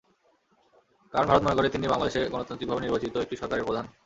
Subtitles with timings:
[1.13, 3.85] কারণ ভারত মনে করে, তিনি বাংলাদেশে গণতান্ত্রিকভাবে নির্বাচিত একটি সরকারের প্রধান।